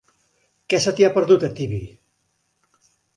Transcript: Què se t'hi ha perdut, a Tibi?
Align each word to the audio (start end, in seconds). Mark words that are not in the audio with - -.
Què 0.73 0.79
se 0.85 0.93
t'hi 0.99 1.05
ha 1.07 1.11
perdut, 1.17 1.45
a 1.47 1.49
Tibi? 1.59 1.81